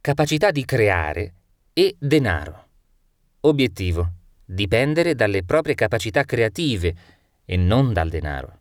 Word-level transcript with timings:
capacità 0.00 0.50
di 0.50 0.64
creare 0.64 1.34
e 1.72 1.96
denaro. 1.98 2.66
Obiettivo. 3.40 4.12
Dipendere 4.44 5.14
dalle 5.14 5.42
proprie 5.42 5.74
capacità 5.74 6.24
creative 6.24 6.94
e 7.44 7.56
non 7.56 7.92
dal 7.92 8.08
denaro. 8.08 8.56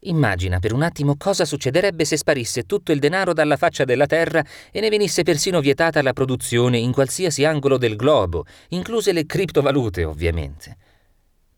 Immagina 0.00 0.58
per 0.58 0.72
un 0.72 0.82
attimo 0.82 1.16
cosa 1.16 1.44
succederebbe 1.44 2.04
se 2.04 2.16
sparisse 2.16 2.64
tutto 2.64 2.92
il 2.92 2.98
denaro 2.98 3.32
dalla 3.32 3.56
faccia 3.56 3.84
della 3.84 4.06
terra 4.06 4.44
e 4.70 4.80
ne 4.80 4.88
venisse 4.88 5.22
persino 5.22 5.60
vietata 5.60 6.02
la 6.02 6.12
produzione 6.12 6.78
in 6.78 6.92
qualsiasi 6.92 7.44
angolo 7.44 7.78
del 7.78 7.96
globo, 7.96 8.44
incluse 8.70 9.12
le 9.12 9.26
criptovalute 9.26 10.04
ovviamente. 10.04 10.76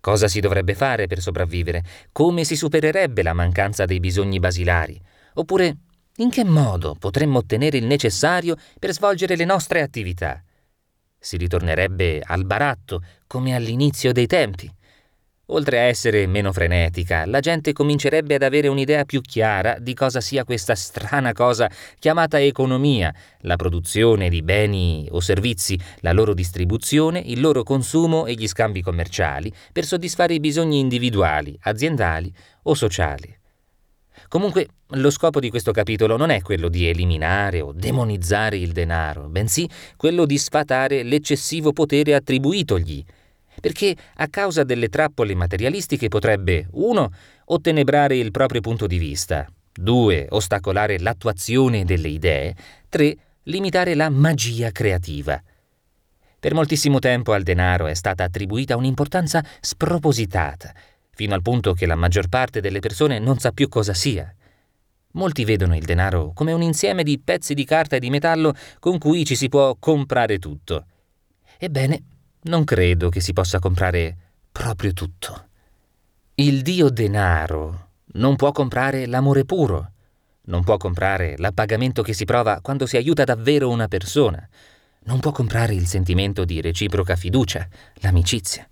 Cosa 0.01 0.29
si 0.29 0.41
dovrebbe 0.41 0.75
fare 0.75 1.07
per 1.07 1.21
sopravvivere? 1.21 1.83
Come 2.12 2.45
si 2.45 2.55
supererebbe 2.55 3.23
la 3.23 3.33
mancanza 3.33 3.85
dei 3.85 3.98
bisogni 3.98 4.39
basilari? 4.39 5.01
Oppure 5.35 5.77
in 6.19 6.30
che 6.30 6.45
modo 6.45 6.96
potremmo 6.98 7.39
ottenere 7.39 7.77
il 7.77 7.85
necessario 7.85 8.57
per 8.79 8.93
svolgere 8.93 9.37
le 9.37 9.45
nostre 9.45 9.83
attività? 9.83 10.43
Si 11.19 11.37
ritornerebbe 11.37 12.23
al 12.24 12.45
baratto 12.45 13.02
come 13.27 13.55
all'inizio 13.55 14.12
dei 14.12 14.27
tempi. 14.27 14.73
Oltre 15.51 15.79
a 15.79 15.83
essere 15.83 16.27
meno 16.27 16.52
frenetica, 16.52 17.24
la 17.24 17.38
gente 17.41 17.73
comincerebbe 17.73 18.34
ad 18.34 18.43
avere 18.43 18.66
un'idea 18.66 19.05
più 19.05 19.21
chiara 19.21 19.79
di 19.79 19.95
cosa 19.95 20.21
sia 20.21 20.45
questa 20.45 20.74
strana 20.74 21.33
cosa 21.33 21.71
chiamata 21.98 22.41
economia, 22.41 23.15
la 23.41 23.55
produzione 23.55 24.29
di 24.29 24.43
beni 24.43 25.07
o 25.10 25.21
servizi, 25.21 25.79
la 26.01 26.12
loro 26.12 26.35
distribuzione, 26.35 27.21
il 27.21 27.41
loro 27.41 27.62
consumo 27.62 28.27
e 28.27 28.35
gli 28.35 28.48
scambi 28.48 28.83
commerciali 28.83 29.52
per 29.73 29.85
soddisfare 29.85 30.35
i 30.35 30.41
bisogni 30.41 30.80
individuali, 30.80 31.57
aziendali 31.60 32.33
o 32.62 32.74
sociali. 32.74 33.45
Comunque, 34.29 34.69
lo 34.91 35.11
scopo 35.11 35.41
di 35.41 35.51
questo 35.51 35.73
capitolo 35.73 36.16
non 36.16 36.30
è 36.30 36.43
quello 36.43 36.69
di 36.69 36.88
eliminare 36.88 37.61
o 37.61 37.73
demonizzare 37.73 38.57
il 38.57 38.73
denaro, 38.73 39.29
bensì 39.29 39.69
quello 39.97 40.27
di 40.27 40.38
sfatare 40.38 41.02
l'eccessivo 41.02 41.73
potere 41.73 42.15
attribuitogli 42.15 43.05
perché 43.60 43.96
a 44.16 44.29
causa 44.29 44.65
delle 44.65 44.88
trappole 44.88 45.35
materialistiche 45.35 46.09
potrebbe 46.09 46.68
1. 46.73 47.10
ottenebrare 47.46 48.16
il 48.16 48.30
proprio 48.30 48.60
punto 48.60 48.87
di 48.87 48.99
vista, 48.99 49.46
2. 49.73 50.27
ostacolare 50.30 50.99
l'attuazione 50.99 51.85
delle 51.85 52.09
idee, 52.09 52.55
3. 52.88 53.16
limitare 53.45 53.95
la 53.95 54.09
magia 54.10 54.71
creativa. 54.71 55.40
Per 56.38 56.55
moltissimo 56.55 56.99
tempo 56.99 57.33
al 57.33 57.43
denaro 57.43 57.87
è 57.87 57.95
stata 57.95 58.24
attribuita 58.24 58.77
un'importanza 58.77 59.45
spropositata, 59.60 60.73
fino 61.16 61.34
al 61.34 61.40
punto 61.40 61.72
che 61.72 61.86
la 61.86 61.95
maggior 61.95 62.28
parte 62.28 62.60
delle 62.60 62.78
persone 62.78 63.18
non 63.18 63.38
sa 63.38 63.50
più 63.50 63.70
cosa 63.70 63.95
sia. 63.95 64.32
Molti 65.12 65.47
vedono 65.47 65.75
il 65.75 65.82
denaro 65.82 66.32
come 66.34 66.53
un 66.53 66.60
insieme 66.60 67.03
di 67.03 67.19
pezzi 67.19 67.54
di 67.54 67.64
carta 67.64 67.97
e 67.97 68.00
di 68.00 68.10
metallo 68.10 68.53
con 68.78 68.98
cui 68.98 69.25
ci 69.25 69.34
si 69.34 69.48
può 69.48 69.75
comprare 69.76 70.38
tutto. 70.38 70.84
Ebbene, 71.59 72.03
non 72.42 72.64
credo 72.64 73.09
che 73.09 73.20
si 73.20 73.32
possa 73.32 73.59
comprare 73.59 74.14
proprio 74.53 74.92
tutto. 74.92 75.48
Il 76.34 76.60
dio 76.60 76.91
denaro 76.91 77.92
non 78.16 78.37
può 78.37 78.53
comprare 78.53 79.06
l'amore 79.06 79.47
puro, 79.47 79.92
non 80.48 80.64
può 80.64 80.76
comprare 80.76 81.37
l'appagamento 81.38 82.03
che 82.03 82.12
si 82.12 82.26
prova 82.26 82.60
quando 82.60 82.84
si 82.84 82.98
aiuta 82.98 83.25
davvero 83.25 83.70
una 83.70 83.88
persona, 83.88 84.47
non 85.04 85.19
può 85.20 85.32
comprare 85.32 85.72
il 85.72 85.87
sentimento 85.87 86.44
di 86.44 86.60
reciproca 86.60 87.16
fiducia, 87.16 87.66
l'amicizia, 88.00 88.69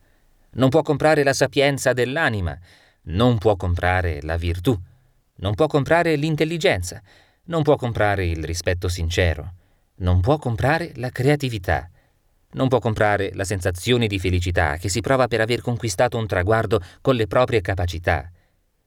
non 0.55 0.69
può 0.69 0.83
comprare 0.83 1.23
la 1.23 1.33
sapienza 1.33 1.93
dell'anima, 1.93 2.59
non 3.03 3.39
può 3.39 3.57
comprare 3.57 4.21
la 4.23 4.37
virtù, 4.37 4.79
non 5.37 5.55
può 5.55 5.67
comprare 5.67 6.17
l'intelligenza, 6.17 7.03
non 7.45 7.63
può 7.63 7.77
comprare 7.77 8.27
il 8.27 8.45
rispetto 8.45 8.89
sincero, 8.89 9.55
non 9.97 10.21
può 10.21 10.39
comprare 10.39 10.93
la 10.97 11.11
creatività, 11.11 11.89
non 12.53 12.69
può 12.69 12.79
comprare 12.79 13.33
la 13.35 13.45
sensazione 13.45 14.07
di 14.07 14.19
felicità 14.19 14.77
che 14.77 14.89
si 14.89 15.01
prova 15.01 15.27
per 15.27 15.41
aver 15.41 15.61
conquistato 15.61 16.17
un 16.17 16.27
traguardo 16.27 16.81
con 17.01 17.17
le 17.17 17.27
proprie 17.27 17.61
capacità. 17.61 18.31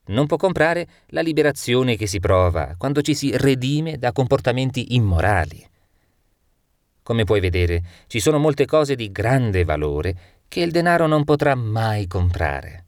Non 0.07 0.25
può 0.25 0.37
comprare 0.37 0.87
la 1.07 1.21
liberazione 1.21 1.97
che 1.97 2.07
si 2.07 2.19
prova 2.19 2.75
quando 2.77 3.01
ci 3.01 3.13
si 3.13 3.35
redime 3.35 3.97
da 3.97 4.13
comportamenti 4.13 4.95
immorali. 4.95 5.67
Come 7.07 7.23
puoi 7.23 7.39
vedere, 7.39 7.81
ci 8.07 8.19
sono 8.19 8.37
molte 8.37 8.65
cose 8.65 8.93
di 8.95 9.13
grande 9.13 9.63
valore 9.63 10.41
che 10.49 10.59
il 10.59 10.71
denaro 10.71 11.07
non 11.07 11.23
potrà 11.23 11.55
mai 11.55 12.05
comprare. 12.05 12.83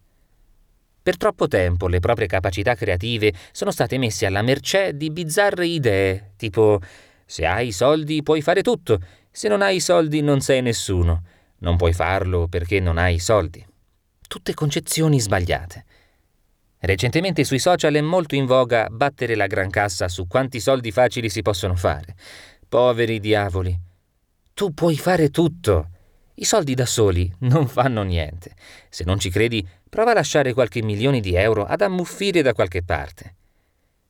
Per 1.02 1.16
troppo 1.16 1.47
tempo 1.47 1.88
le 1.88 2.00
proprie 2.02 2.28
capacità 2.28 2.75
creative 2.75 3.31
sono 3.53 3.72
state 3.72 3.97
messe 3.97 4.25
alla 4.25 4.41
mercé 4.41 4.97
di 4.97 5.09
bizzarre 5.09 5.66
idee, 5.68 6.34
tipo 6.35 6.81
se 7.25 7.46
hai 7.46 7.68
i 7.68 7.72
soldi 7.72 8.22
puoi 8.22 8.41
fare 8.41 8.62
tutto 8.62 9.00
se 9.31 9.47
non 9.47 9.62
hai 9.62 9.78
i 9.78 9.79
soldi 9.79 10.19
non 10.19 10.41
sei 10.41 10.62
nessuno. 10.62 11.24
Non 11.59 11.78
puoi 11.78 11.94
farlo 11.94 12.50
perché 12.50 12.81
non 12.81 12.97
hai 12.97 13.16
i 13.16 13.19
soldi. 13.19 13.66
Tutte 14.28 14.53
concezioni 14.53 15.22
sbagliate. 15.22 15.85
Recentemente 16.79 17.46
sui 17.46 17.59
social 17.59 17.94
è 17.94 18.02
molto 18.02 18.35
in 18.35 18.46
voga 18.46 18.90
battere 18.90 19.35
la 19.35 19.47
gran 19.47 19.69
cassa 19.69 20.09
su 20.09 20.28
quanti 20.28 20.59
soldi 20.59 20.91
facili 20.91 21.29
si 21.29 21.41
possono 21.41 21.78
fare. 21.78 22.16
Poveri 22.68 23.22
diavoli. 23.22 23.88
Tu 24.59 24.74
puoi 24.74 24.97
fare 24.97 25.30
tutto. 25.30 25.88
I 26.34 26.44
soldi 26.44 26.74
da 26.74 26.86
soli 26.86 27.34
non 27.47 27.70
fanno 27.70 28.03
niente. 28.03 28.56
Se 28.90 29.06
non 29.06 29.18
ci 29.18 29.30
credi, 29.30 29.66
prova 29.90 30.12
a 30.12 30.16
lasciare 30.16 30.52
qualche 30.52 30.84
milione 30.84 31.22
di 31.22 31.34
euro 31.34 31.64
ad 31.64 31.80
ammuffire 31.80 32.42
da 32.42 32.52
qualche 32.52 32.84
parte. 32.84 33.36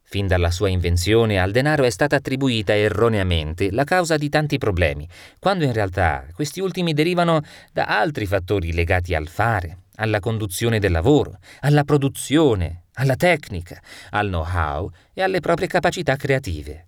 Fin 0.01 0.25
dalla 0.25 0.49
sua 0.49 0.69
invenzione 0.69 1.39
al 1.39 1.51
denaro 1.51 1.83
è 1.83 1.91
stata 1.91 2.15
attribuita 2.15 2.75
erroneamente 2.75 3.69
la 3.69 3.83
causa 3.83 4.17
di 4.17 4.27
tanti 4.27 4.57
problemi, 4.57 5.07
quando 5.37 5.65
in 5.65 5.71
realtà 5.71 6.25
questi 6.33 6.61
ultimi 6.61 6.93
derivano 6.93 7.41
da 7.71 7.85
altri 7.85 8.25
fattori 8.25 8.73
legati 8.73 9.13
al 9.13 9.27
fare, 9.27 9.81
alla 9.97 10.19
conduzione 10.19 10.79
del 10.79 10.93
lavoro, 10.93 11.37
alla 11.59 11.83
produzione, 11.83 12.85
alla 12.93 13.15
tecnica, 13.15 13.79
al 14.09 14.29
know-how 14.29 14.89
e 15.13 15.21
alle 15.21 15.41
proprie 15.41 15.67
capacità 15.67 16.15
creative. 16.15 16.87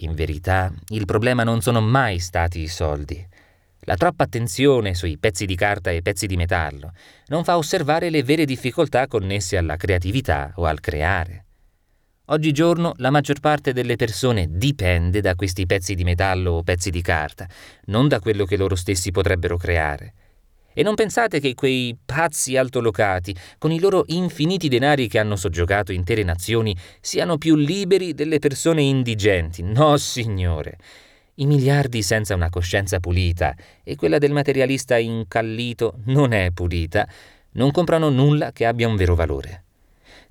In 0.00 0.14
verità, 0.14 0.72
il 0.88 1.06
problema 1.06 1.42
non 1.42 1.60
sono 1.60 1.80
mai 1.80 2.18
stati 2.18 2.60
i 2.60 2.68
soldi. 2.68 3.26
La 3.80 3.96
troppa 3.96 4.24
attenzione 4.24 4.94
sui 4.94 5.16
pezzi 5.18 5.46
di 5.46 5.56
carta 5.56 5.90
e 5.90 6.02
pezzi 6.02 6.26
di 6.26 6.36
metallo 6.36 6.92
non 7.28 7.42
fa 7.42 7.56
osservare 7.56 8.10
le 8.10 8.22
vere 8.22 8.44
difficoltà 8.44 9.06
connesse 9.06 9.56
alla 9.56 9.76
creatività 9.76 10.52
o 10.56 10.66
al 10.66 10.80
creare. 10.80 11.44
Oggigiorno 12.26 12.92
la 12.96 13.10
maggior 13.10 13.40
parte 13.40 13.72
delle 13.72 13.96
persone 13.96 14.46
dipende 14.50 15.22
da 15.22 15.34
questi 15.34 15.64
pezzi 15.64 15.94
di 15.94 16.04
metallo 16.04 16.52
o 16.52 16.62
pezzi 16.62 16.90
di 16.90 17.00
carta, 17.00 17.48
non 17.86 18.06
da 18.06 18.20
quello 18.20 18.44
che 18.44 18.58
loro 18.58 18.76
stessi 18.76 19.10
potrebbero 19.10 19.56
creare. 19.56 20.12
E 20.72 20.82
non 20.82 20.94
pensate 20.94 21.40
che 21.40 21.54
quei 21.54 21.96
pazzi 22.04 22.56
altolocati, 22.56 23.34
con 23.58 23.72
i 23.72 23.80
loro 23.80 24.04
infiniti 24.08 24.68
denari 24.68 25.08
che 25.08 25.18
hanno 25.18 25.36
soggiogato 25.36 25.92
intere 25.92 26.22
nazioni, 26.22 26.76
siano 27.00 27.38
più 27.38 27.56
liberi 27.56 28.14
delle 28.14 28.38
persone 28.38 28.82
indigenti. 28.82 29.62
No, 29.62 29.96
signore. 29.96 30.78
I 31.34 31.46
miliardi 31.46 32.02
senza 32.02 32.34
una 32.34 32.50
coscienza 32.50 33.00
pulita 33.00 33.54
e 33.82 33.96
quella 33.96 34.18
del 34.18 34.32
materialista 34.32 34.96
incallito 34.96 35.98
non 36.06 36.32
è 36.32 36.50
pulita, 36.52 37.08
non 37.52 37.70
comprano 37.70 38.08
nulla 38.08 38.52
che 38.52 38.66
abbia 38.66 38.88
un 38.88 38.96
vero 38.96 39.14
valore 39.14 39.62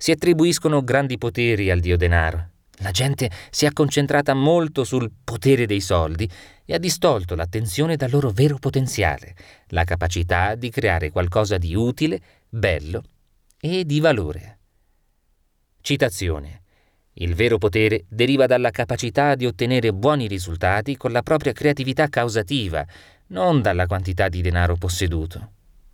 si 0.00 0.12
attribuiscono 0.12 0.84
grandi 0.84 1.18
poteri 1.18 1.70
al 1.72 1.80
dio 1.80 1.96
denaro. 1.96 2.50
La 2.80 2.90
gente 2.90 3.30
si 3.50 3.66
è 3.66 3.72
concentrata 3.72 4.34
molto 4.34 4.84
sul 4.84 5.10
potere 5.24 5.66
dei 5.66 5.80
soldi 5.80 6.30
e 6.64 6.74
ha 6.74 6.78
distolto 6.78 7.34
l'attenzione 7.34 7.96
dal 7.96 8.10
loro 8.10 8.30
vero 8.30 8.56
potenziale, 8.58 9.34
la 9.68 9.84
capacità 9.84 10.54
di 10.54 10.70
creare 10.70 11.10
qualcosa 11.10 11.58
di 11.58 11.74
utile, 11.74 12.20
bello 12.48 13.02
e 13.60 13.84
di 13.84 13.98
valore. 13.98 14.58
Citazione. 15.80 16.62
Il 17.14 17.34
vero 17.34 17.58
potere 17.58 18.04
deriva 18.08 18.46
dalla 18.46 18.70
capacità 18.70 19.34
di 19.34 19.44
ottenere 19.44 19.92
buoni 19.92 20.28
risultati 20.28 20.96
con 20.96 21.10
la 21.10 21.22
propria 21.22 21.52
creatività 21.52 22.06
causativa, 22.08 22.86
non 23.28 23.60
dalla 23.60 23.86
quantità 23.86 24.28
di 24.28 24.40
denaro 24.40 24.76
posseduto. 24.76 25.52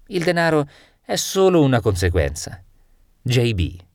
Il 0.09 0.23
denaro 0.23 0.69
è 1.03 1.17
solo 1.17 1.63
una 1.63 1.81
conseguenza. 1.81 2.63
JB 3.23 3.93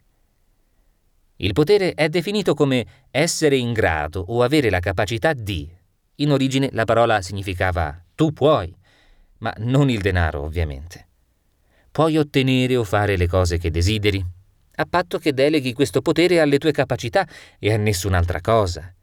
il 1.42 1.54
potere 1.54 1.94
è 1.94 2.10
definito 2.10 2.54
come 2.54 2.86
essere 3.12 3.56
in 3.56 3.72
grado 3.72 4.24
o 4.28 4.44
avere 4.44 4.70
la 4.70 4.80
capacità 4.80 5.32
di. 5.34 5.70
In 6.16 6.32
origine 6.32 6.70
la 6.74 6.84
parola 6.84 7.22
significava 7.22 8.04
tu 8.14 8.34
puoi, 8.34 8.76
ma 9.38 9.54
non 9.60 9.90
il 9.90 10.02
denaro 10.02 10.44
ovviamente. 10.44 11.08
Puoi 11.92 12.18
ottenere 12.18 12.76
o 12.76 12.84
fare 12.84 13.16
le 13.16 13.28
cose 13.28 13.58
che 13.58 13.72
desideri, 13.72 14.24
a 14.76 14.86
patto 14.86 15.18
che 15.18 15.34
deleghi 15.34 15.72
questo 15.72 16.02
potere 16.02 16.42
alle 16.42 16.58
tue 16.58 16.72
capacità 16.72 17.26
e 17.58 17.74
a 17.74 17.78
nessun'altra 17.78 18.42
cosa. 18.42 18.94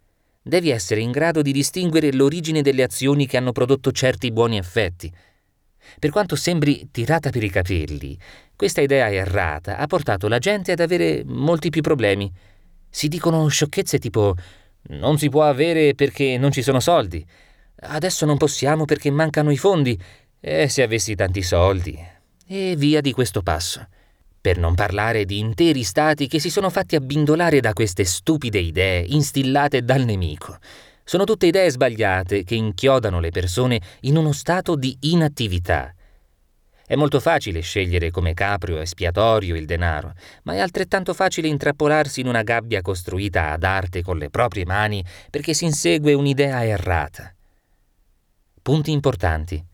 Devi 0.42 0.68
essere 0.68 1.00
in 1.00 1.12
grado 1.12 1.40
di 1.40 1.52
distinguere 1.52 2.12
l'origine 2.12 2.60
delle 2.60 2.82
azioni 2.82 3.26
che 3.26 3.38
hanno 3.38 3.52
prodotto 3.52 3.92
certi 3.92 4.30
buoni 4.30 4.58
effetti. 4.58 5.10
Per 5.98 6.10
quanto 6.10 6.36
sembri 6.36 6.88
tirata 6.90 7.30
per 7.30 7.42
i 7.42 7.50
capelli, 7.50 8.18
questa 8.54 8.80
idea 8.80 9.10
errata 9.10 9.76
ha 9.76 9.86
portato 9.86 10.28
la 10.28 10.38
gente 10.38 10.72
ad 10.72 10.80
avere 10.80 11.22
molti 11.26 11.70
più 11.70 11.82
problemi. 11.82 12.32
Si 12.88 13.08
dicono 13.08 13.46
sciocchezze 13.48 13.98
tipo 13.98 14.34
Non 14.88 15.18
si 15.18 15.28
può 15.28 15.42
avere 15.42 15.94
perché 15.94 16.38
non 16.38 16.52
ci 16.52 16.62
sono 16.62 16.80
soldi. 16.80 17.24
Adesso 17.78 18.24
non 18.24 18.36
possiamo 18.36 18.84
perché 18.84 19.10
mancano 19.10 19.50
i 19.50 19.56
fondi. 19.56 19.98
E 20.40 20.68
se 20.68 20.82
avessi 20.82 21.14
tanti 21.14 21.42
soldi. 21.42 21.98
E 22.46 22.74
via 22.76 23.00
di 23.00 23.12
questo 23.12 23.42
passo. 23.42 23.86
Per 24.40 24.58
non 24.58 24.74
parlare 24.74 25.24
di 25.24 25.40
interi 25.40 25.82
stati 25.82 26.28
che 26.28 26.38
si 26.38 26.50
sono 26.50 26.70
fatti 26.70 26.94
abbindolare 26.94 27.58
da 27.58 27.72
queste 27.72 28.04
stupide 28.04 28.60
idee 28.60 29.00
instillate 29.00 29.82
dal 29.82 30.04
nemico. 30.04 30.56
Sono 31.08 31.22
tutte 31.22 31.46
idee 31.46 31.70
sbagliate 31.70 32.42
che 32.42 32.56
inchiodano 32.56 33.20
le 33.20 33.30
persone 33.30 33.80
in 34.00 34.16
uno 34.16 34.32
stato 34.32 34.74
di 34.74 34.96
inattività. 35.02 35.94
È 36.84 36.96
molto 36.96 37.20
facile 37.20 37.60
scegliere 37.60 38.10
come 38.10 38.34
caprio 38.34 38.80
espiatorio 38.80 39.54
il 39.54 39.66
denaro, 39.66 40.14
ma 40.42 40.54
è 40.54 40.58
altrettanto 40.58 41.14
facile 41.14 41.46
intrappolarsi 41.46 42.22
in 42.22 42.26
una 42.26 42.42
gabbia 42.42 42.82
costruita 42.82 43.52
ad 43.52 43.62
arte 43.62 44.02
con 44.02 44.18
le 44.18 44.30
proprie 44.30 44.66
mani 44.66 45.04
perché 45.30 45.54
si 45.54 45.64
insegue 45.64 46.12
un'idea 46.12 46.64
errata. 46.64 47.32
Punti 48.60 48.90
importanti. 48.90 49.64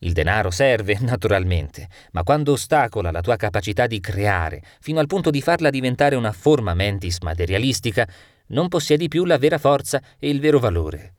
Il 0.00 0.12
denaro 0.12 0.50
serve, 0.50 0.98
naturalmente, 1.00 1.88
ma 2.12 2.22
quando 2.22 2.52
ostacola 2.52 3.10
la 3.10 3.22
tua 3.22 3.36
capacità 3.36 3.86
di 3.86 3.98
creare, 3.98 4.62
fino 4.80 5.00
al 5.00 5.06
punto 5.06 5.30
di 5.30 5.40
farla 5.40 5.70
diventare 5.70 6.16
una 6.16 6.32
forma 6.32 6.74
mentis 6.74 7.20
materialistica, 7.20 8.06
non 8.50 8.68
possiedi 8.68 9.08
più 9.08 9.24
la 9.24 9.38
vera 9.38 9.58
forza 9.58 10.00
e 10.18 10.28
il 10.28 10.40
vero 10.40 10.58
valore. 10.58 11.14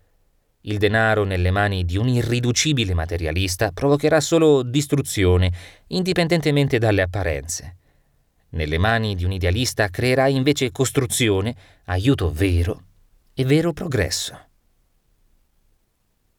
Il 0.62 0.78
denaro 0.78 1.24
nelle 1.24 1.52
mani 1.52 1.84
di 1.86 1.98
un 1.98 2.08
irriducibile 2.08 2.94
materialista 2.94 3.72
provocherà 3.72 4.20
solo 4.20 4.62
distruzione, 4.62 5.52
indipendentemente 5.88 6.78
dalle 6.78 7.02
apparenze. 7.02 7.78
Nelle 8.50 8.78
mani 8.78 9.16
di 9.16 9.26
un 9.26 9.32
idealista 9.32 9.88
creerà 9.90 10.28
invece 10.28 10.72
costruzione, 10.72 11.56
aiuto 11.86 12.32
vero 12.32 12.84
e 13.34 13.44
vero 13.46 13.74
progresso. 13.74 14.51